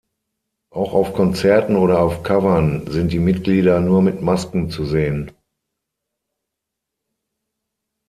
Auch 0.71 0.93
auf 0.95 1.13
Konzerten 1.13 1.75
oder 1.75 1.99
auf 2.01 2.23
Covern 2.23 2.87
sind 2.89 3.11
die 3.11 3.19
Mitglieder 3.19 3.79
nur 3.81 4.01
mit 4.01 4.19
Masken 4.19 4.71
zu 4.71 4.83
sehen. 4.83 5.29